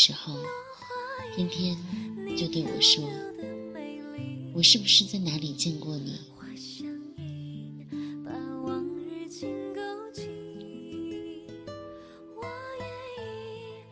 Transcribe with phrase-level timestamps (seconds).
[0.00, 0.34] 时候，
[1.36, 1.76] 天天
[2.34, 3.06] 就对我说
[4.56, 6.14] ：“我是不是在哪里见过你？”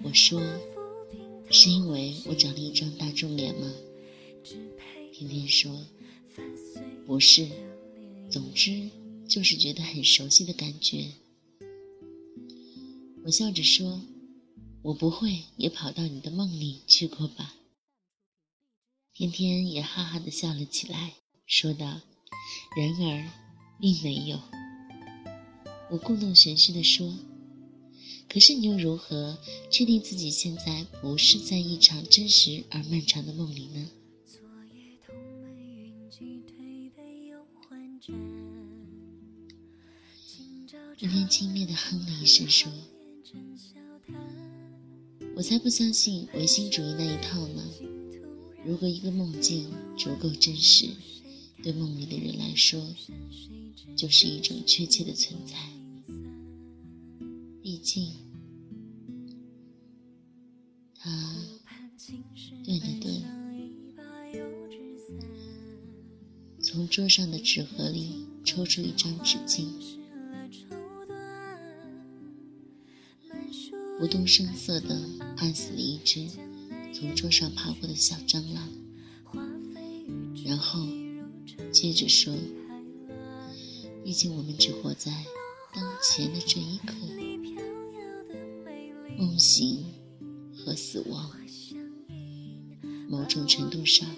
[0.03, 0.41] 我说
[1.53, 3.71] ：“是因为我长了一张大众脸吗？”
[5.13, 5.85] 天天说
[7.05, 7.47] ：“不是，
[8.31, 8.89] 总之
[9.29, 11.09] 就是觉得很熟悉的感觉。”
[13.25, 14.01] 我笑着说
[14.83, 17.55] ：“我不会也跑到你的梦里去过吧？”
[19.13, 21.15] 天天也哈哈的笑了起来，
[21.47, 22.01] 说道
[22.77, 23.31] ：“然而，
[23.81, 24.41] 并没有。”
[25.91, 27.17] 我故弄玄虚的说
[28.29, 29.39] ：“可是你又如何
[29.71, 33.91] 确定自己现在不是在一场真实而漫长的梦里呢？”
[40.97, 42.73] 天天轻蔑的哼了一声，说
[45.39, 47.63] ：“我才不相信唯心主义那一套呢。
[48.65, 50.89] 如果一个梦境足够真实，
[51.63, 52.85] 对梦里的人来说，
[53.95, 55.55] 就是一种确切的存在。
[57.63, 58.11] 毕竟……”
[60.99, 61.37] 他
[62.65, 63.23] 顿了顿，
[66.61, 69.69] 从桌上的纸盒里抽出一张纸巾。
[73.99, 74.97] 不动声色地
[75.39, 76.29] 按死了一只
[76.95, 78.69] 从桌上爬过的小蟑螂，
[80.45, 80.87] 然后
[81.73, 82.33] 接着说
[84.05, 85.13] ：“毕竟我们只活在
[85.75, 86.95] 当前的这一刻，
[89.17, 89.85] 梦醒
[90.55, 91.33] 和死亡，
[93.09, 94.09] 某种程度上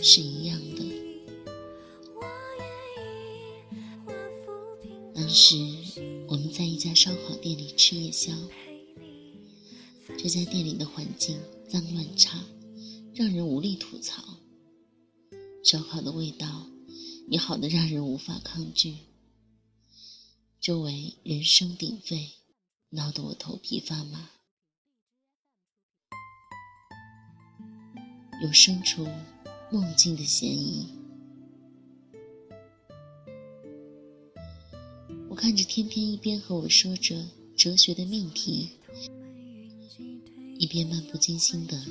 [0.00, 0.84] 是一样的。”
[5.12, 5.56] 当时
[6.28, 8.32] 我们在一家烧烤店里吃夜宵。
[10.18, 11.38] 这家店里的环境
[11.68, 12.42] 脏乱差，
[13.14, 14.22] 让人无力吐槽。
[15.62, 16.66] 烧烤的味道
[17.28, 18.96] 也好的让人无法抗拒。
[20.60, 22.30] 周围人声鼎沸，
[22.90, 24.30] 闹得我头皮发麻。
[28.42, 29.06] 有生出
[29.70, 30.88] 梦境的嫌疑。
[35.28, 38.70] 我看着天天一边和我说着哲学的命题。
[40.58, 41.84] 一边漫不经心地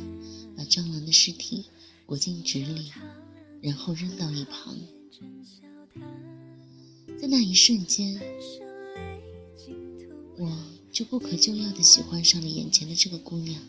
[0.57, 1.65] 把蟑螂的尸体
[2.05, 2.91] 裹进纸里，
[3.61, 4.77] 然后扔到一旁。
[7.19, 8.19] 在那一瞬间，
[10.37, 10.51] 我
[10.91, 13.61] 就不可救药地喜欢上了眼前的这个姑娘。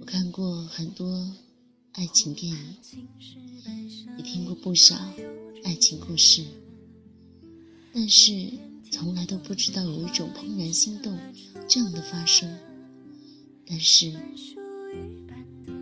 [0.00, 1.32] 我看过很多
[1.92, 2.76] 爱情电影，
[4.18, 4.96] 也听过不少
[5.64, 6.44] 爱情故事。
[7.94, 8.48] 但是
[8.90, 11.18] 从来都不知道有一种怦然心动
[11.68, 12.58] 这样的发生，
[13.66, 14.12] 但是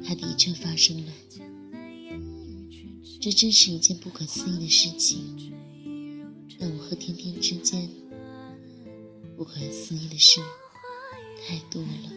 [0.04, 1.12] 它的确发生了，
[3.20, 5.52] 这真是一件不可思议的事情。
[6.58, 7.88] 但我和天天之间
[9.36, 10.40] 不可思议的事
[11.46, 12.10] 太多了，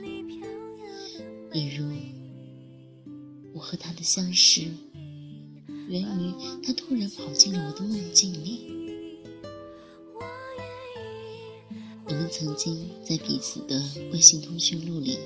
[1.52, 1.86] 比如
[3.54, 4.64] 我和他的相识
[5.88, 6.34] 源于
[6.64, 8.83] 他突然跑进了我的梦境里。
[12.14, 15.18] 我们曾经在彼此的微信通讯录里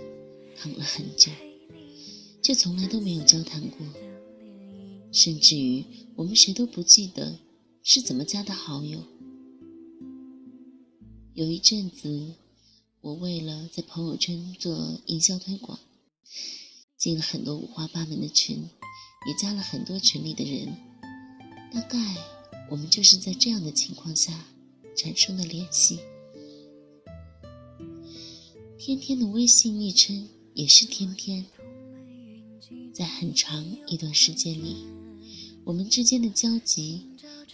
[0.56, 1.30] 躺了很久，
[2.42, 3.86] 却从来都没有交谈过，
[5.12, 5.84] 甚至于
[6.16, 7.40] 我们谁都不记得
[7.84, 9.04] 是怎么加的好友。
[11.34, 12.36] 有一阵子，
[13.02, 15.78] 我为了在朋友圈做营销推广，
[16.98, 18.60] 进了很多五花八门的群，
[19.28, 20.74] 也加了很多群里的人。
[21.74, 22.00] 大概
[22.72, 24.46] 我们就是在这样的情况下
[24.96, 26.00] 产生了联系。
[28.88, 31.46] 天天的微信昵称也是天天。
[32.94, 34.78] 在很长一段时间里，
[35.66, 37.02] 我们之间的交集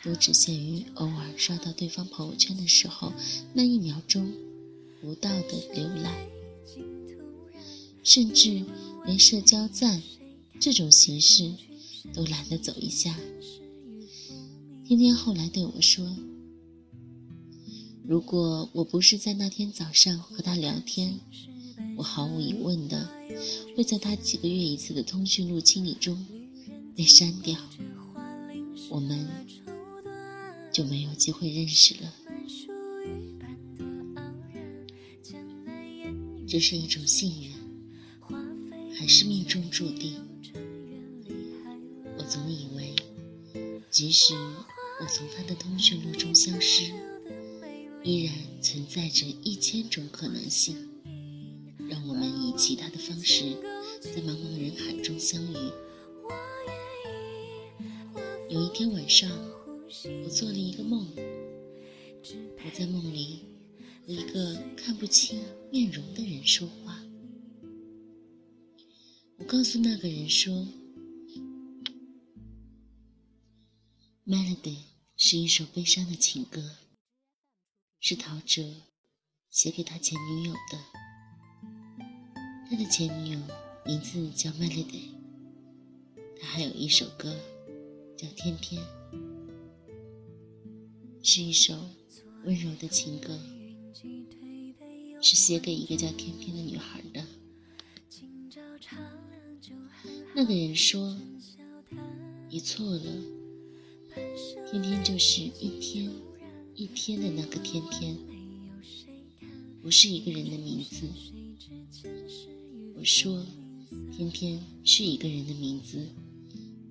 [0.03, 3.11] 都只限于偶尔刷到对方朋友圈的时候
[3.51, 4.31] 那一秒钟
[5.01, 6.13] 不到的浏览，
[8.03, 8.63] 甚至
[9.03, 10.03] 连社交赞
[10.59, 11.51] 这种形式
[12.13, 13.19] 都懒得走一下。
[14.85, 16.15] 天天后来对我说
[18.05, 21.19] ：“如果我不是在那天早上和他聊天，
[21.95, 23.09] 我毫无疑问的
[23.75, 26.25] 会在他几个月一次的通讯录清理中
[26.95, 27.57] 被删掉。”
[28.89, 29.27] 我们
[30.71, 32.13] 就没有机会认识了。
[36.47, 37.51] 这是一种幸运，
[38.93, 40.21] 还是命中注定？
[42.17, 42.93] 我总以为，
[43.89, 44.35] 即使
[45.01, 46.93] 我从他的通讯录中消失，
[48.03, 50.75] 依然存在着一千种可能性，
[51.89, 53.55] 让我们以其他的方式
[54.01, 55.55] 在茫茫人海中相遇。
[58.49, 59.31] 有一天晚上，
[60.25, 61.07] 我做了一个梦。
[62.65, 63.39] 我在梦里
[64.05, 65.41] 和一个看不清
[65.71, 67.01] 面容的人说话。
[69.37, 70.53] 我告诉那个人说，
[74.25, 74.57] 《Melody》
[75.15, 76.61] 是一首悲伤的情歌，
[78.05, 78.81] 是陶喆
[79.49, 80.77] 写给他前女友的。
[82.69, 83.39] 他的前女友
[83.85, 85.03] 名字叫 Melody，
[86.37, 87.33] 他还有一首歌。
[88.17, 88.83] 叫天天，
[91.23, 91.77] 是一首
[92.43, 93.39] 温柔的情歌，
[95.21, 97.25] 是写给一个叫天天的女孩的。
[100.35, 101.17] 那个人说
[102.51, 103.23] ：“你错了，
[104.69, 106.11] 天天就是一天
[106.75, 108.17] 一天的那个天天，
[109.81, 111.07] 不是一个人的名字。”
[112.97, 113.45] 我说
[114.15, 116.07] ：“天天是一个人的名字，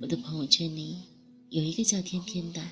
[0.01, 0.99] 我的朋友圈里。”
[1.51, 2.63] 有一个叫天天的。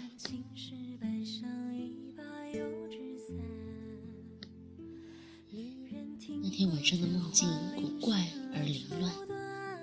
[6.43, 7.47] 那天晚上的梦境
[7.77, 9.13] 古怪而凌乱。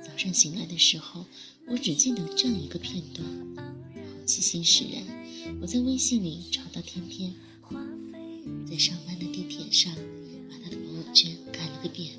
[0.04, 1.26] 早上醒来的时候，
[1.68, 3.24] 我只记得这样一个片段。
[3.96, 5.04] 好奇心使然，
[5.62, 7.34] 我在微信里找到天天，
[8.66, 9.94] 在上班的地铁上
[10.50, 12.14] 把他的朋友圈看了个遍。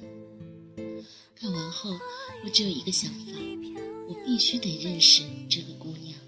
[1.36, 1.90] 看完后，
[2.44, 3.32] 我只有一个想法：
[4.08, 6.18] 我必须得认识这个姑娘。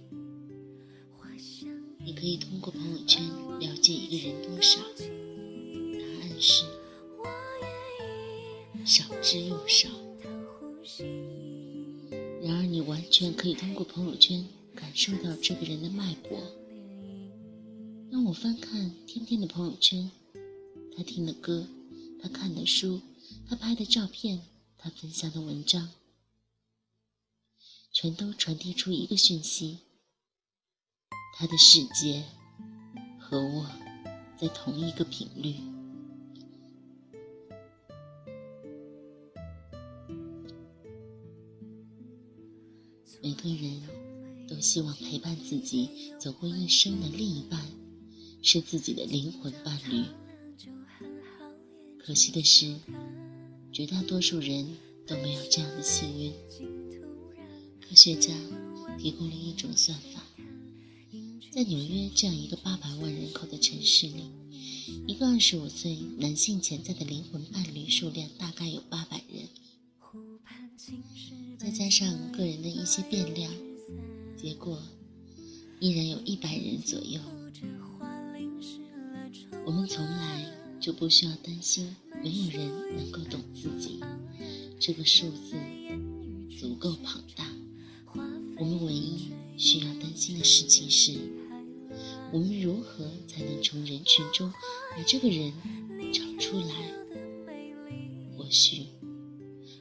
[2.05, 3.23] 你可以通过朋友圈
[3.59, 4.81] 了解一个人多少？
[4.99, 6.65] 答案是
[8.85, 9.89] 少之又少。
[12.43, 16.41] 然而，你完全可以通过朋友圈感受到这个人的脉搏。
[18.31, 20.09] 我翻看天天的朋友圈，
[20.97, 21.67] 他听的歌，
[22.23, 23.01] 他看的书，
[23.49, 24.41] 他拍的照片，
[24.79, 25.89] 他分享的文章，
[27.93, 29.79] 全都传递出一个讯息。
[31.35, 32.23] 他的世界
[33.19, 33.67] 和我
[34.41, 35.57] 在同一个频率。
[43.21, 47.61] 每个人都希望陪伴自己走过一生的另一半
[48.43, 50.05] 是自己的灵魂伴侣。
[51.99, 52.75] 可惜的是，
[53.73, 54.67] 绝大多数人
[55.07, 56.33] 都没有这样的幸运。
[57.81, 58.35] 科学家
[58.99, 60.23] 提供了一种算法。
[61.51, 64.31] 在纽约这样一个八百万人口的城市里，
[65.07, 69.49] 一个二十五岁男性潜在的灵魂伴侣数量大概有八百人，
[71.59, 73.53] 再加上个人的一些变量，
[74.37, 74.81] 结果
[75.81, 77.21] 依然有一百人左右。
[79.71, 84.01] 我们从来就不需要担心没有人能够懂自己，
[84.81, 85.55] 这个数字
[86.59, 87.47] 足够庞大。
[88.59, 91.13] 我们唯一需要担心的事情是。
[92.33, 94.53] 我们如何才能从人群中
[94.91, 95.53] 把这个人
[96.13, 96.75] 找出来？
[98.37, 98.87] 或许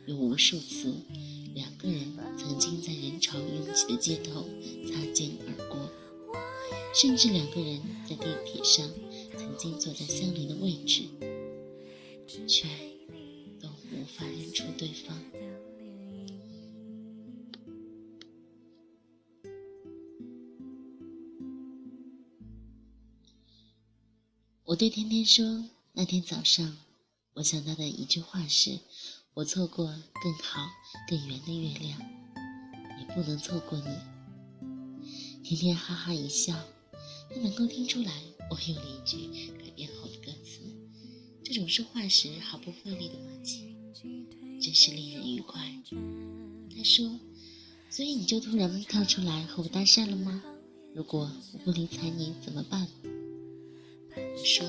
[0.05, 0.93] 有无数次，
[1.55, 4.47] 两个人曾经在人潮拥挤的街头
[4.85, 5.89] 擦肩而过，
[6.93, 8.87] 甚至两个人在地铁上
[9.59, 11.03] 经坐在相邻的位置，
[12.47, 12.65] 却
[13.59, 15.21] 都无法认出对方。
[24.63, 26.77] 我对天天说：“那天早上，
[27.33, 28.79] 我想到的一句话是：
[29.33, 30.69] 我错过更好、
[31.09, 31.99] 更圆的月亮，
[32.97, 33.87] 也不能错过你。”
[35.43, 36.55] 天天哈哈一笑，
[37.29, 38.13] 他能够听出来
[38.49, 40.61] 我有了一句改编后的歌词。
[41.43, 43.75] 这种说话时毫不费力的默契，
[44.61, 45.61] 真是令人愉快。
[46.75, 47.19] 他说
[47.89, 50.43] ：“所以你就突然跳出来和我搭讪了吗？
[50.93, 52.87] 如果我不理睬你怎么办？
[54.15, 54.65] 我说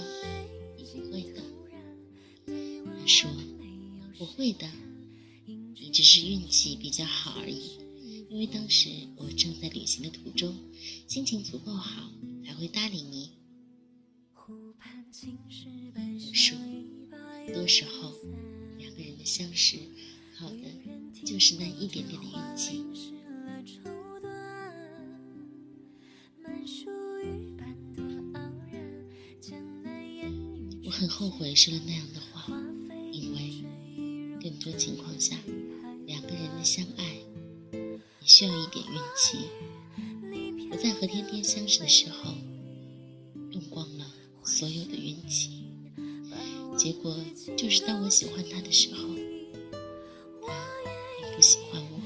[0.76, 1.42] 你不会的。
[2.46, 3.30] 他说
[4.18, 4.70] 我会的，
[5.46, 7.78] 你只是运气比较好而已。
[8.30, 10.56] 因为当时我正在旅行的途中，
[11.08, 12.10] 心情足够好
[12.46, 13.30] 才会搭理你。
[17.70, 18.12] 时候
[18.78, 19.78] 两个人的相识，
[20.36, 20.56] 靠的
[21.24, 22.84] 就是那一点点的运气。
[30.84, 32.52] 我很后悔说了那样的话，
[33.12, 33.62] 因为
[34.42, 35.36] 更多情况下，
[36.06, 37.04] 两个人的相爱
[38.20, 39.38] 也需要一点运气。
[40.72, 42.34] 我在和天天相识的时候，
[46.80, 47.14] 结果
[47.58, 49.02] 就是当我喜欢他的时候，
[50.46, 50.54] 他
[51.20, 52.00] 并不喜欢我。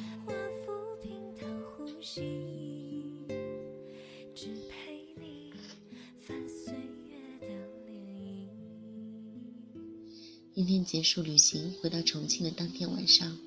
[10.53, 13.39] 今天结束旅行，回到重庆的当天晚上，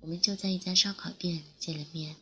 [0.00, 2.14] 我们就在一家烧烤店见了面。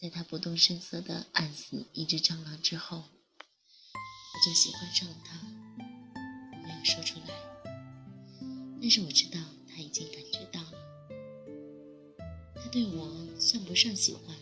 [0.00, 3.04] 在他不动声色的按死一只蟑螂之后，我
[4.46, 5.55] 就喜欢上了他。
[6.86, 7.34] 说出来，
[8.80, 10.72] 但是我知道他已经感觉到了。
[12.54, 14.36] 他对我算不上喜欢，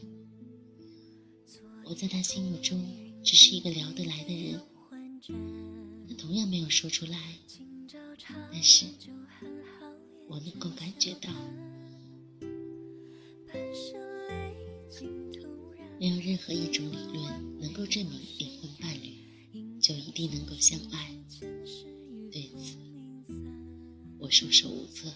[1.87, 2.85] 我在他心目中
[3.25, 4.61] 只是一个聊得来的人。
[6.07, 7.19] 他同样没有说出来。
[8.53, 8.85] 但是，
[10.29, 11.31] 我能够感觉到，
[15.99, 21.11] 没有任何一种理论能够证明灵魂伴侣就一定能够相爱。
[24.35, 25.15] 束手无策。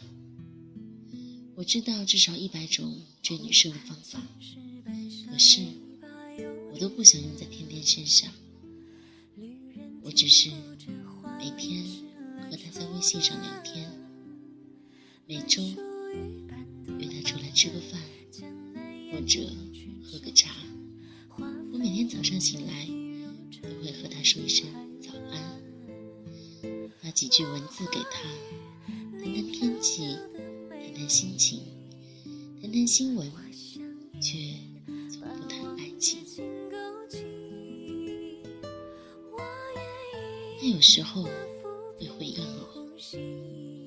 [1.56, 4.22] 我知道至少一百种追女生的方法，
[5.28, 5.60] 可是
[6.72, 8.32] 我都不想用在天天身上。
[10.02, 10.50] 我只是
[11.38, 12.06] 每天。
[12.50, 13.92] 和他在微信上聊天，
[15.26, 18.00] 每周约他出来吃个饭，
[19.12, 19.52] 或者
[20.02, 20.50] 喝个茶。
[21.37, 22.87] 我每天早上醒来
[23.60, 24.66] 都会和他说一声
[25.02, 25.60] 早安，
[27.02, 28.22] 发几句文字给他，
[29.28, 30.16] 谈谈天气，
[30.70, 31.61] 谈谈心情，
[32.62, 33.30] 谈谈新闻，
[34.23, 34.54] 却
[35.11, 36.25] 从不谈爱情。
[40.58, 41.28] 他有时候。
[42.00, 42.87] 会回应我，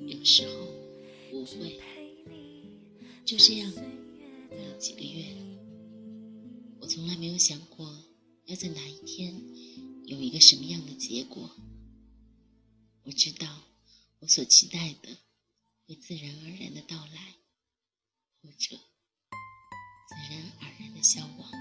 [0.05, 0.67] 有时候
[1.31, 1.79] 不会。
[3.23, 3.81] 就这样过
[4.57, 5.33] 了几个月，
[6.81, 8.03] 我从来没有想过
[8.47, 9.33] 要在哪一天
[10.03, 11.49] 有一个什么样的结果。
[13.03, 13.47] 我知道
[14.19, 15.17] 我所期待的
[15.87, 17.35] 会自然而然的到来，
[18.41, 18.75] 或者
[20.07, 21.51] 自然而然的消亡。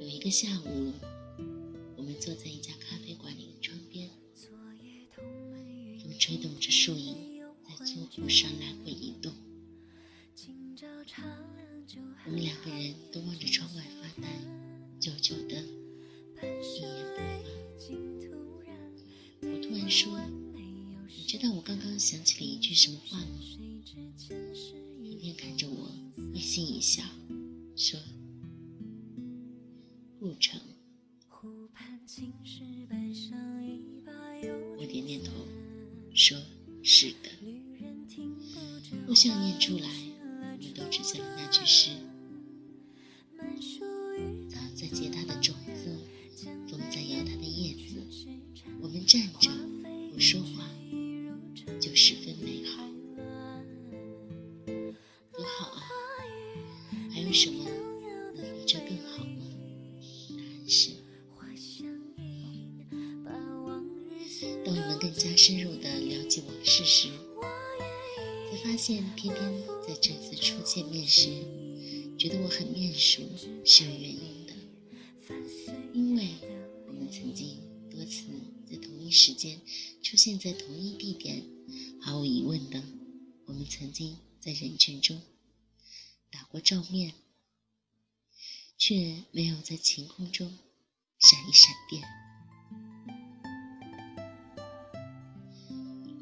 [0.00, 0.92] 有一个下午。
[1.96, 4.10] 我们坐在一家咖啡馆里的窗边，
[5.14, 9.32] 风吹动着树影在座布上来回移动。
[12.24, 14.28] 我们两个人都望着窗外发呆，
[14.98, 15.62] 久久的，
[16.42, 18.19] 一言不发。
[19.90, 20.16] 说
[21.18, 23.26] ：“你知道我刚刚想起了一句什么话吗？”
[25.02, 25.90] 一边看着我，
[26.32, 27.02] 会心一笑，
[27.76, 27.98] 说
[30.20, 30.60] ：“不成。”
[34.78, 35.32] 我点点头，
[36.14, 36.38] 说
[36.84, 37.28] ：“是的。”
[39.06, 39.88] 不需要念出来，
[40.20, 41.90] 我们都只记了那句诗。
[73.00, 73.22] 很面熟
[73.64, 74.52] 是有原因的。
[75.94, 76.34] 因为
[76.86, 77.56] 我们曾经
[77.90, 78.24] 多次
[78.68, 79.58] 在同一时间
[80.02, 81.42] 出现在同一地点，
[82.02, 82.82] 毫无疑问的，
[83.46, 85.18] 我们曾经在人群中
[86.30, 87.14] 打过照面，
[88.76, 90.58] 却没有在晴空中
[91.20, 92.02] 闪一闪电。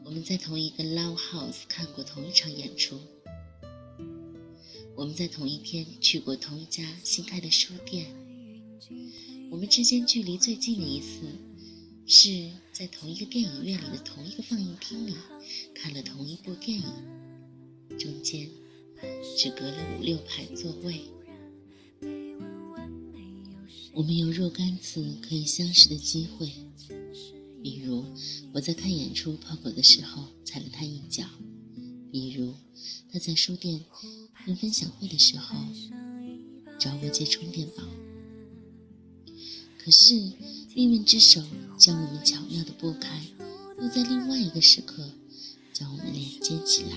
[0.05, 3.01] 我们在同一个 Love House 看过同一场演出，
[4.99, 8.09] 我们在同一天去过同一家新开的书店。
[9.49, 11.21] 我们之间距离最近的一次，
[12.05, 15.15] 是在同一个电影院里的同一个放映厅里
[15.73, 16.85] 看了同一部电影，
[17.97, 18.51] 中间
[19.37, 21.03] 只隔了五六排座位。
[23.93, 26.51] 我们有若干次可以相识的机会，
[27.63, 28.05] 比如
[28.53, 31.25] 我在看演出《泡狗》的时候踩了他一脚，
[32.11, 32.53] 比如
[33.13, 33.85] 他在书店
[34.55, 35.57] 分享会的时候
[36.79, 37.83] 找我借充电宝。
[39.79, 40.15] 可是
[40.75, 41.43] 命运之手
[41.77, 43.23] 将我们巧妙地拨开，
[43.81, 45.11] 又在另外一个时刻
[45.73, 46.97] 将我们连接起来。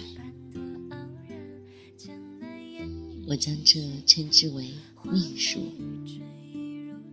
[3.27, 4.71] 我将这称之为
[5.03, 5.61] 命数。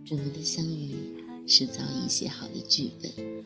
[0.09, 0.95] 我们的相遇
[1.47, 3.45] 是早已写好的剧本，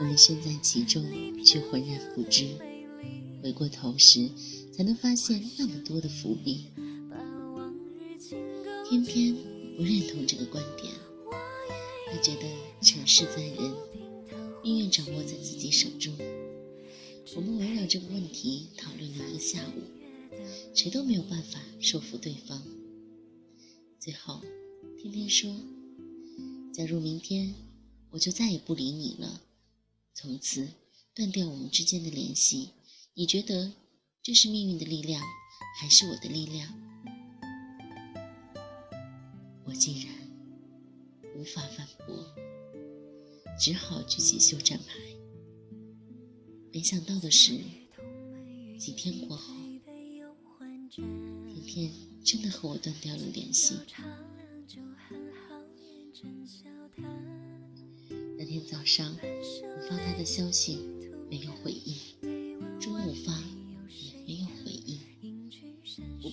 [0.00, 1.04] 我们身在其中
[1.44, 2.48] 却浑然不知，
[3.42, 4.28] 回过头时
[4.76, 6.66] 才能发现那么多的伏笔。
[8.88, 9.34] 偏偏
[9.76, 10.92] 不认同这个观点，
[12.10, 12.42] 他觉得
[12.82, 13.72] 成事在人，
[14.62, 16.12] 命运掌握在自己手中。
[17.36, 19.82] 我们围绕这个问题讨论了一个下午，
[20.74, 22.62] 谁都没有办法说服对方，
[24.00, 24.40] 最后。
[25.00, 25.54] 天天说
[26.72, 27.54] ：“假如明天
[28.10, 29.42] 我就再也不理你了，
[30.14, 30.68] 从此
[31.14, 32.70] 断掉我们之间的联系，
[33.12, 33.72] 你觉得
[34.24, 35.22] 这是命运的力量，
[35.78, 36.66] 还是我的力量？”
[39.64, 40.14] 我竟然
[41.36, 42.24] 无法反驳，
[43.60, 44.94] 只好举起休战牌。
[46.72, 47.60] 没想到的是，
[48.78, 49.52] 几天过后，
[50.90, 51.92] 甜甜
[52.24, 53.74] 真的和我断掉了联系。
[58.38, 60.78] 那天早上，我发他的消息
[61.28, 63.53] 没有回应，中午发。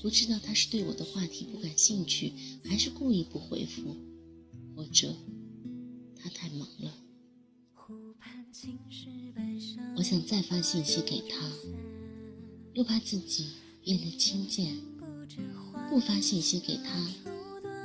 [0.01, 2.33] 不知道他是对我的话题不感兴趣，
[2.65, 3.95] 还是故意不回复，
[4.75, 5.13] 或者
[6.15, 6.93] 他太忙了。
[9.95, 11.51] 我想再发信息给他，
[12.73, 13.47] 又怕自己
[13.83, 14.75] 变得轻贱；
[15.89, 17.07] 不发信息给他，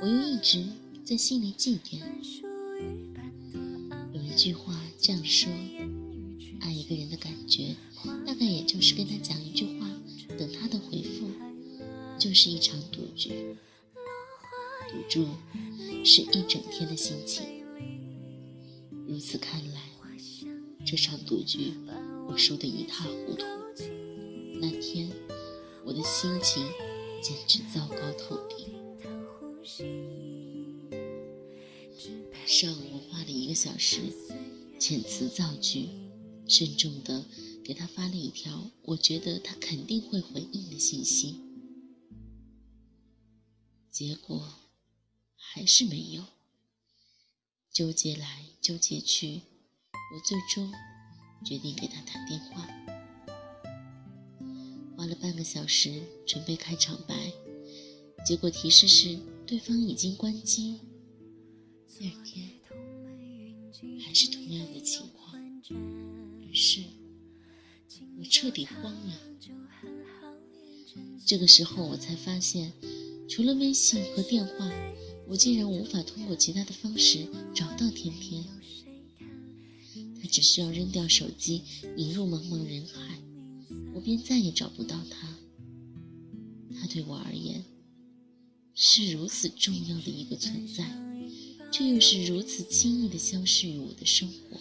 [0.01, 0.65] 我又一直。
[1.05, 2.01] 在心里祭奠。
[4.11, 5.49] 有一句话这样说：
[6.59, 7.77] 爱一个人的感觉，
[8.25, 9.89] 大概也就是跟他讲一句话，
[10.37, 11.26] 等他的回复，
[12.17, 13.55] 就是一场赌局。
[14.89, 15.27] 赌注
[16.05, 17.43] 是一整天的心情。
[19.05, 19.81] 如此看来，
[20.85, 21.73] 这场赌局
[22.27, 23.45] 我输得一塌糊涂。
[24.59, 25.09] 那天
[25.85, 26.65] 我的心情
[27.21, 28.73] 简直糟糕透顶。
[32.45, 33.99] 上午花了一个小时
[34.79, 35.89] 遣词造句，
[36.47, 37.25] 慎重的
[37.63, 41.35] 给他发了一条我觉得他肯定会回应的信息，
[43.97, 44.53] 结果
[45.35, 46.23] 还是没有。
[47.71, 49.41] 纠结来纠结去，
[50.13, 50.71] 我最终
[51.43, 52.67] 决定给他打电话，
[54.95, 57.33] 花了半个小时准备开场白，
[58.23, 60.79] 结果提示是对方已经关机。
[61.87, 62.51] 第二天
[63.99, 65.41] 还是同样的情况，
[66.39, 66.83] 于是
[68.19, 69.19] 我彻底慌了。
[71.25, 72.71] 这个时候我才发现，
[73.29, 74.71] 除了微信和电话，
[75.27, 78.43] 我竟然无法通过其他的方式找到天天。
[80.21, 81.61] 他只需要扔掉手机，
[81.97, 83.21] 引入茫茫人海，
[83.93, 85.37] 我便再也找不到他。
[86.79, 87.63] 他对我而言
[88.73, 91.07] 是如此重要的一个存在。
[91.69, 94.57] 却又是如此轻易的消失于我的生活，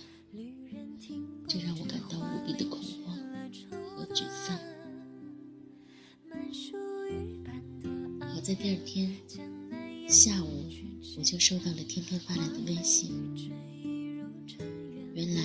[8.86, 9.12] 天
[10.08, 10.64] 下午，
[11.18, 13.10] 我就收到了天天发来的微信。
[15.12, 15.42] 原来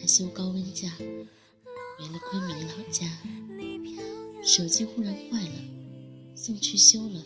[0.00, 3.06] 他休高温假，回了昆明老家，
[4.42, 5.54] 手机忽然坏了，
[6.34, 7.22] 送去修了。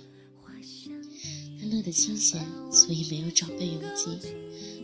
[1.59, 4.19] 他乐得清闲，所以没有找备用机，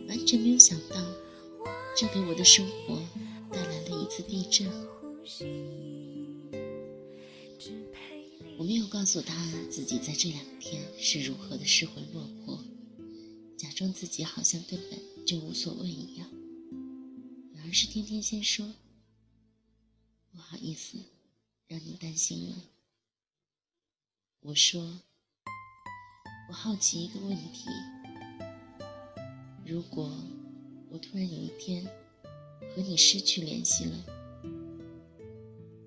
[0.07, 0.95] 完全没有想到，
[1.95, 2.99] 这给我的生活
[3.51, 4.67] 带来了一次地震。
[8.57, 9.35] 我没有告诉他
[9.69, 12.59] 自己在这两天是如何的失魂落魄，
[13.55, 16.27] 假装自己好像根本就无所谓一样，
[17.53, 18.73] 反而是天天先说
[20.33, 20.97] ：“不好意思，
[21.67, 22.55] 让你担心了。”
[24.41, 25.01] 我说。
[26.49, 27.67] 我好奇一个问题：
[29.65, 30.09] 如果
[30.89, 31.85] 我突然有一天
[32.73, 34.05] 和你失去联系了，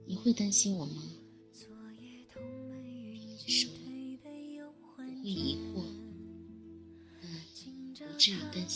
[0.06, 1.02] 你会担心我吗？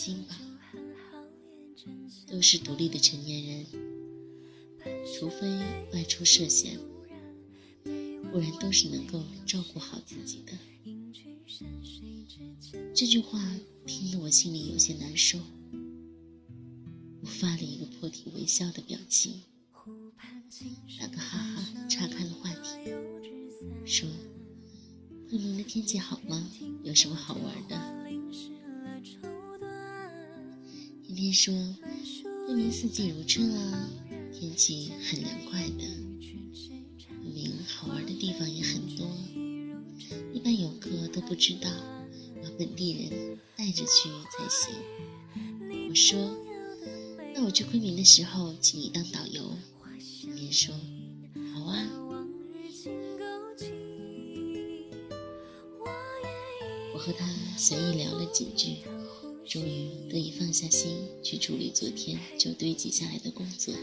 [0.05, 0.37] 心吧？
[2.27, 3.65] 都是独立的成年人，
[5.17, 5.47] 除非
[5.93, 6.79] 外出涉险，
[8.31, 10.53] 不然都是能够照顾好自己的。
[12.93, 13.41] 这句话
[13.87, 15.39] 听得我心里有些难受，
[17.21, 19.41] 我发了一个破涕为笑的表情，
[20.99, 22.91] 打个哈哈，岔开了话题，
[23.87, 24.07] 说
[25.27, 26.47] ：“昆明的天气好吗？
[26.83, 27.95] 有什么好玩的？”
[31.25, 31.51] 天说
[32.45, 33.89] ：“昆明四季如春啊，
[34.31, 35.83] 天气很凉快的。
[37.07, 39.07] 昆明好玩的地方也很多，
[40.31, 41.67] 一般游客都不知道，
[42.43, 44.75] 要本地人带着去才行。”
[45.89, 46.37] 我说
[47.33, 49.57] ：“那我去昆明的时候，请你当导游。”
[50.21, 50.75] 天天说
[51.55, 51.89] ：“好啊。”
[56.93, 58.75] 我和他随意聊了几句。
[59.47, 63.73] 终于得以放下心去处理昨天就堆积下来的工作。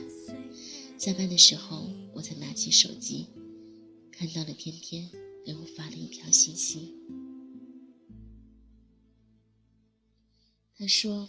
[0.98, 3.26] 下班的时候，我才拿起手机，
[4.10, 5.08] 看到了天天
[5.44, 6.94] 给我发了一条信息。
[10.76, 11.28] 他说：“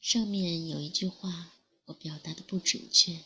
[0.00, 1.52] 上面有一句话，
[1.86, 3.20] 我表达的不准确，应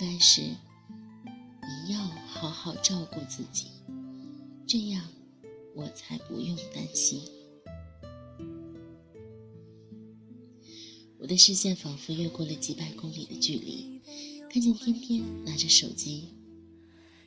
[0.00, 3.66] 该是你要好好照顾自己，
[4.66, 5.12] 这样
[5.74, 7.22] 我才不用担心。”
[11.20, 14.00] 我的视线仿佛越过了几百公里的距离，
[14.50, 16.28] 看见天天拿着手机，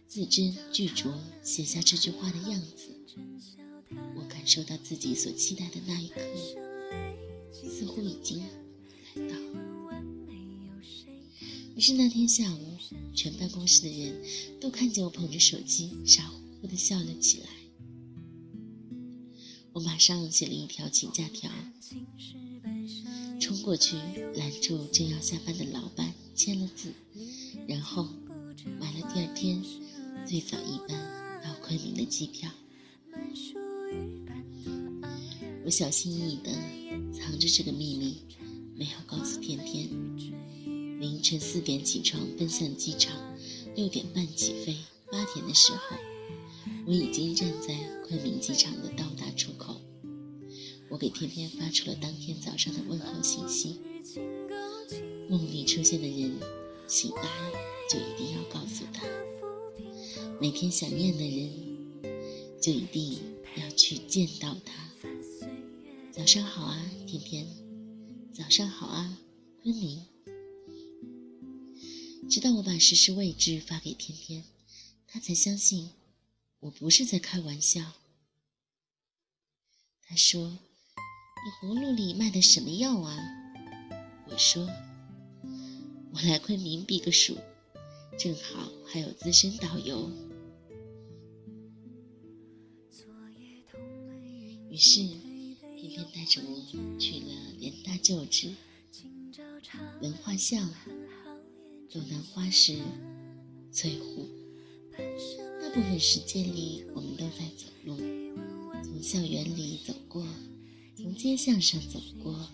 [0.07, 2.89] 字斟句酌写下这句话的样子。
[4.15, 6.19] 我感受到自己所期待的那一刻，
[7.69, 9.35] 似乎已经来到。
[11.75, 12.77] 于是那天下午，
[13.15, 14.23] 全办公室的人
[14.59, 17.45] 都看见我捧着手机，傻乎乎地笑了起来。
[19.71, 21.51] 我马上写了一条请假条。
[23.63, 23.95] 过去
[24.35, 26.91] 拦住正要下班的老板，签了字，
[27.65, 28.09] 然后
[28.77, 29.63] 买了第二天
[30.27, 32.51] 最早一班到昆明的机票。
[35.63, 36.51] 我小心翼翼地
[37.13, 38.17] 藏着这个秘密，
[38.75, 39.87] 没有告诉天天。
[40.99, 43.15] 凌晨四点起床奔向机场，
[43.77, 44.75] 六点半起飞，
[45.09, 45.95] 八点的时候，
[46.85, 49.52] 我已经站在昆明机场的到达处。
[51.03, 53.77] 给天天发出了当天早上的问候信息。
[55.27, 56.39] 梦里出现的人，
[56.87, 57.23] 醒来
[57.89, 59.05] 就一定要告诉他；
[60.39, 63.19] 每天想念的人，就一定
[63.57, 64.89] 要去见到他。
[66.13, 67.47] 早上好啊，天天！
[68.33, 69.17] 早上好啊，
[69.61, 70.05] 昆凌！
[72.29, 74.45] 直到我把实时位置发给天天，
[75.05, 75.89] 他才相信
[76.61, 77.91] 我不是在开玩笑。
[80.01, 80.59] 他说。
[81.45, 83.17] 你葫芦里卖的什么药啊？
[84.29, 84.65] 我说，
[86.13, 87.35] 我来昆明避个暑，
[88.17, 90.09] 正好还有资深导游。
[94.69, 95.01] 于是，
[95.75, 98.53] 天天带着我去了联大旧址、
[100.01, 100.65] 文化巷、
[101.91, 102.77] 斗南花市、
[103.69, 104.29] 翠湖。
[104.97, 107.97] 大部分时间里，我们都在走路，
[108.81, 110.25] 从校园里走过。
[110.95, 112.49] 从街巷上走过，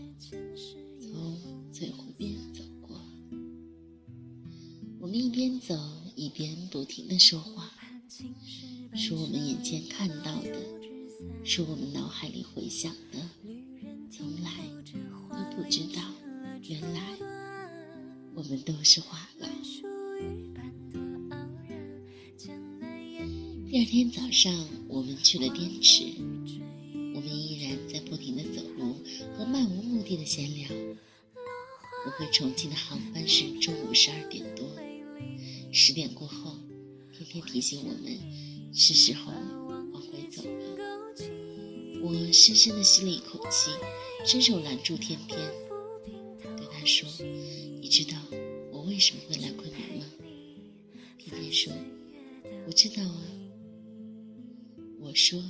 [1.00, 1.38] 从
[1.74, 3.00] 翠湖边走过，
[5.00, 5.76] 我们一边走
[6.16, 7.70] 一边不停的说话，
[8.96, 10.56] 说我们眼前看到的，
[11.44, 13.20] 说我们脑海里回想的，
[14.10, 14.52] 从来
[15.30, 16.02] 都不知道，
[16.64, 17.18] 原来
[18.34, 19.48] 我们都是话痨。
[23.70, 26.06] 第二天早上，我们去了滇池。
[29.40, 30.68] 和漫无目的的闲聊。
[32.06, 34.68] 我回重庆的航班是中午十二点多，
[35.72, 36.58] 十点过后，
[37.14, 38.20] 天天提醒我们
[38.74, 39.32] 是时候
[39.70, 40.76] 往回走了。
[42.02, 43.72] 我深深的吸了一口气，
[44.26, 45.40] 伸手拦住天天，
[46.58, 47.08] 对他说
[47.80, 48.18] ：“你知道
[48.74, 50.06] 我为什么会来昆明吗？”
[51.18, 51.72] 天天说
[52.68, 53.24] ：“我知道啊。”
[55.00, 55.42] 我说。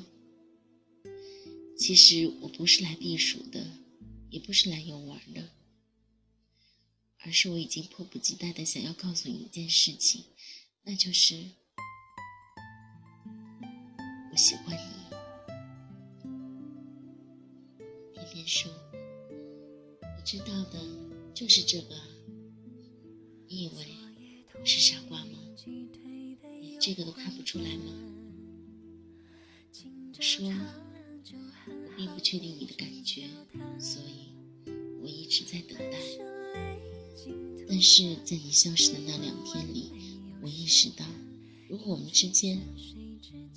[1.75, 2.88] 其实我不是来，
[4.49, 5.47] 不是来游玩的，
[7.19, 10.23] 而是我已经迫不及待的想要告诉你一件事情，
[10.81, 11.51] 那就是
[14.31, 14.89] 我喜欢你。
[18.15, 18.71] 天天说，
[20.01, 20.79] 我知道的
[21.35, 21.95] 就是这个。
[23.47, 23.85] 你以为
[24.59, 25.37] 我是傻瓜吗？
[26.59, 27.93] 连这个都看不出来吗？
[30.19, 30.51] 说。
[31.67, 33.29] 我并不确定你的感觉，
[33.79, 34.31] 所以
[35.01, 35.97] 我一直在等待。
[37.67, 39.91] 但是在你消失的那两天里，
[40.41, 41.05] 我意识到，
[41.67, 42.59] 如果我们之间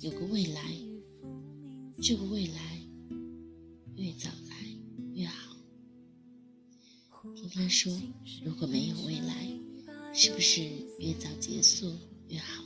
[0.01, 0.61] 有个未来，
[2.01, 2.79] 这个未来
[3.95, 4.55] 越早来
[5.15, 5.57] 越好。
[7.35, 7.99] 天天说，
[8.45, 9.47] 如果没有未来，
[10.13, 10.61] 是不是
[10.99, 11.91] 越早结束
[12.27, 12.62] 越好？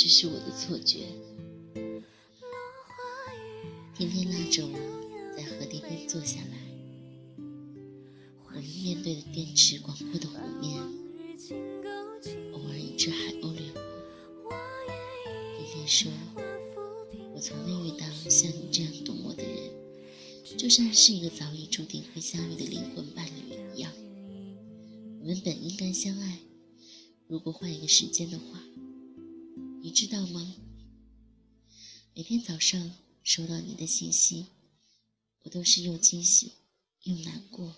[0.00, 1.08] 只是我的错觉？
[3.94, 4.72] 天天拉着我
[5.36, 6.56] 在河堤边坐下来，
[8.46, 10.80] 我们面对着滇池广阔的湖面，
[12.54, 13.82] 偶尔一只海鸥掠过。
[15.58, 16.10] 天天说，
[17.34, 19.70] 我从未遇到像你这样懂我的人。
[20.56, 23.92] 就像是一个早已注定会相遇的灵魂伴侣一样，
[25.20, 26.38] 我们本应该相爱。
[27.28, 28.62] 如果换一个时间的话，
[29.90, 30.54] 你知道吗？
[32.14, 32.92] 每天早上
[33.24, 34.46] 收到你的信息，
[35.42, 36.52] 我都是又惊喜
[37.02, 37.74] 又难过，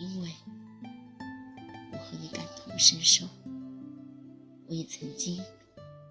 [0.00, 0.32] 因为
[1.92, 3.28] 我和你感同身受，
[4.66, 5.40] 我也曾经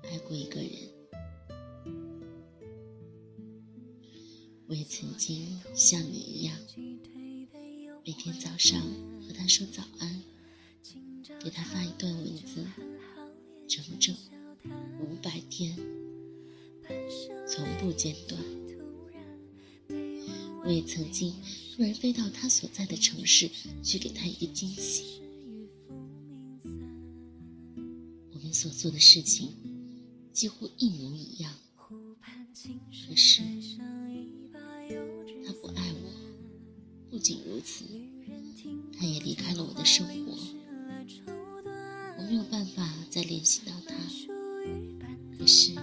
[0.03, 0.71] 爱过一个人。
[4.69, 6.57] 我也曾经像你一样，
[8.05, 8.81] 每天早上
[9.27, 10.23] 和他说早安，
[11.37, 12.65] 给他发一段文字，
[13.67, 14.15] 整整
[14.65, 15.75] 五百天，
[17.47, 18.41] 从不间断。
[20.63, 21.33] 我也曾经
[21.75, 23.49] 突然飞到他所在的城市，
[23.81, 25.21] 去给他一个惊喜。
[28.33, 29.49] 我们所做的事情
[30.33, 31.53] 几乎一模一样，
[32.53, 33.41] 可是
[35.45, 36.11] 他不爱我。
[37.09, 37.85] 不仅如此，
[38.91, 40.37] 他也离开了我的生活，
[42.17, 43.95] 我没有办法再联系到他。
[45.37, 45.73] 可是，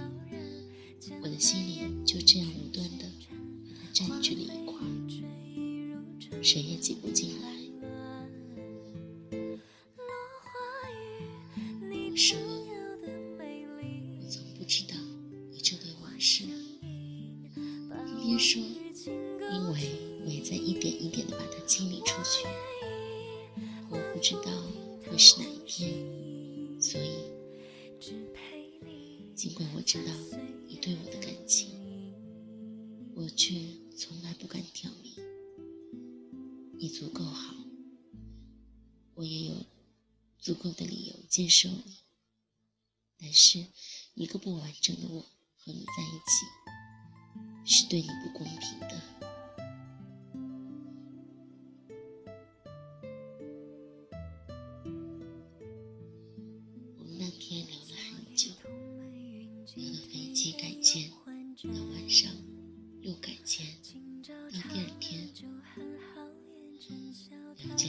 [60.85, 61.09] 了解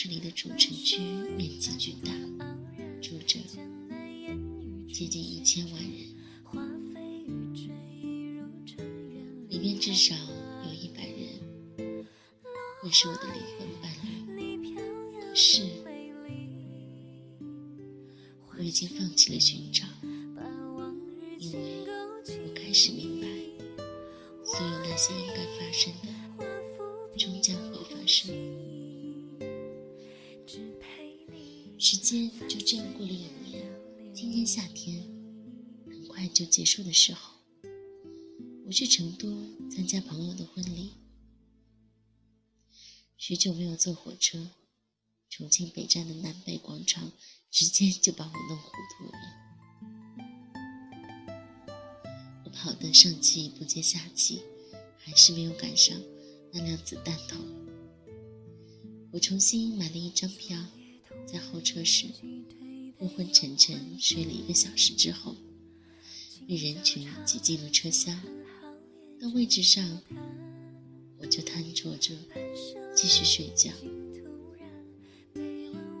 [0.00, 1.00] 市里的主城区
[1.36, 2.12] 面积巨大，
[3.02, 3.40] 住着
[4.92, 5.90] 接近一千万人，
[9.48, 10.14] 里面至少
[10.68, 12.06] 有一百人
[12.80, 13.90] 会是我的灵魂伴
[14.36, 14.68] 侣。
[15.20, 15.64] 可是，
[18.52, 19.84] 我已经放弃了寻找，
[21.40, 23.26] 因为我开始明白，
[24.44, 26.07] 所有那些应该发生的，
[31.90, 33.64] 时间就这样过了一年，
[34.14, 35.02] 今年夏天
[35.86, 37.32] 很快就结束的时候，
[38.66, 39.34] 我去成都
[39.70, 40.90] 参加朋友的婚礼。
[43.16, 44.50] 许久没有坐火车，
[45.30, 47.10] 重庆北站的南北广场
[47.50, 49.18] 直接就把我弄糊涂了。
[52.44, 54.42] 我跑得上气不接下气，
[54.98, 55.98] 还是没有赶上
[56.52, 57.38] 那辆子弹头。
[59.10, 60.62] 我重新买了一张票。
[61.30, 62.06] 在候车室
[62.98, 65.36] 昏昏沉沉睡了一个小时之后，
[66.48, 68.18] 被人群挤进了车厢。
[69.20, 70.00] 到位置上，
[71.18, 72.14] 我就瘫坐着
[72.94, 73.70] 继续睡觉。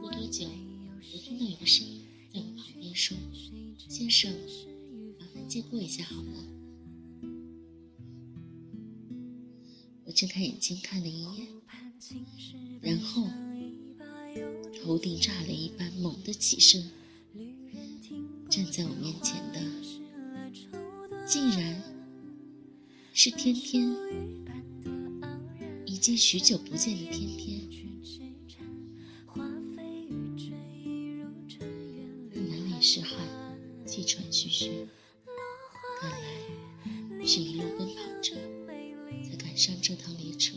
[0.00, 3.14] 不多久，我听到有个声音在我旁边说
[3.86, 4.32] ：“先生，
[5.18, 6.42] 麻烦借过一下好吗？”
[10.06, 11.48] 我睁开眼睛看了一眼，
[12.80, 13.28] 然后
[14.82, 16.90] 头顶炸雷一般猛地起身，
[18.48, 19.60] 站在我面前的
[21.26, 21.82] 竟然
[23.12, 23.94] 是天天，
[25.84, 27.60] 已经许久不见的天天。
[32.32, 33.18] 他满脸是汗，
[33.84, 34.86] 气喘吁吁，
[36.00, 38.36] 看来是一路奔跑着
[39.22, 40.56] 才赶上这趟列车。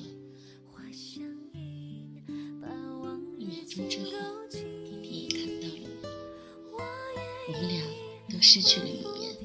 [8.54, 9.38] 失去了语言，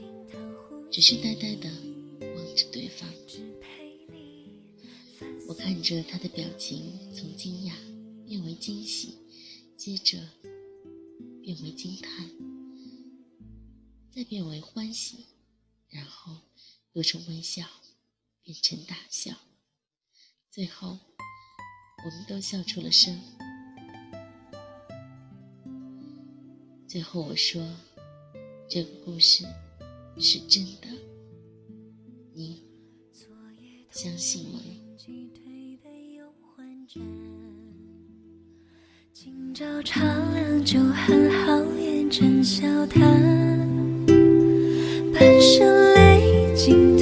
[0.90, 1.71] 只是呆呆的
[2.35, 3.09] 望着对方。
[5.47, 7.73] 我看着他的表情，从惊讶
[8.27, 9.19] 变为惊喜，
[9.77, 10.19] 接着
[11.40, 12.29] 变为惊叹，
[14.11, 15.27] 再变为欢喜，
[15.88, 16.38] 然后
[16.95, 17.64] 又从微笑
[18.42, 19.37] 变成大笑，
[20.51, 20.99] 最后
[22.05, 23.21] 我们都笑出了声。
[26.88, 27.77] 最后我说，
[28.68, 29.44] 这个故事
[30.18, 30.88] 是真的，
[32.35, 32.64] 你
[33.90, 34.61] 相信吗？
[39.12, 40.02] 今朝茶
[40.35, 43.00] 凉酒寒，好言成笑谈。
[45.12, 46.98] 半生泪尽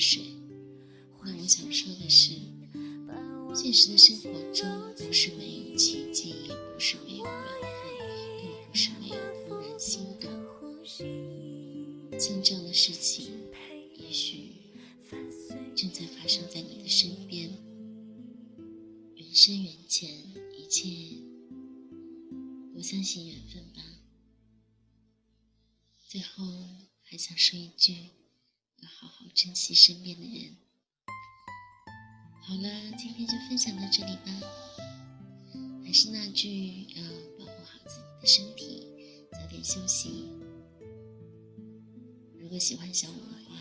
[0.00, 0.22] 水。
[1.22, 2.32] 那我想说的是，
[3.54, 7.34] 现实的生活中不是没有奇迹，也不是没有缘
[7.78, 7.90] 分，
[8.40, 9.16] 更不是没有
[9.48, 10.30] 怦然心动。
[12.18, 13.30] 像这样的事情，
[13.96, 14.52] 也许
[15.76, 17.50] 正在发生在你的身边。
[19.14, 20.08] 缘深缘浅，
[20.56, 20.88] 一切
[22.74, 23.82] 都相信缘分吧。
[26.08, 26.44] 最后
[27.02, 27.94] 还想说一句，
[28.80, 30.56] 要好好珍惜身边的人。
[32.42, 34.32] 好了，今天就分享到这里吧。
[35.84, 37.02] 还是那句，要
[37.38, 38.86] 保护好自己的身体，
[39.32, 40.28] 早点休息。
[42.38, 43.56] 如果喜欢小五的话，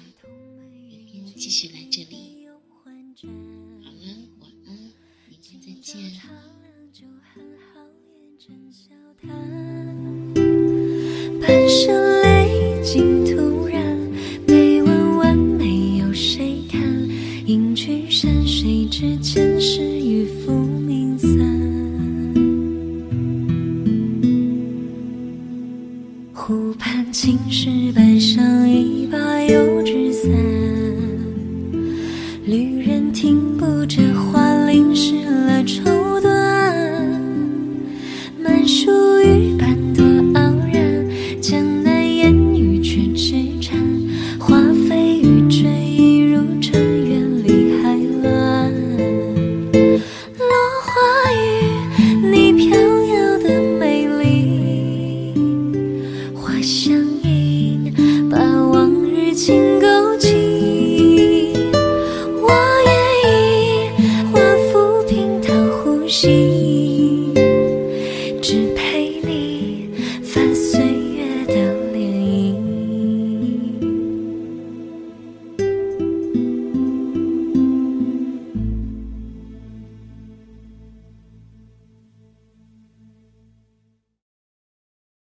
[0.89, 2.47] 明天继续来这里。
[2.47, 4.05] 好了，
[4.39, 4.93] 晚安，
[5.27, 6.19] 明天再见。
[11.41, 13.18] 半生泪尽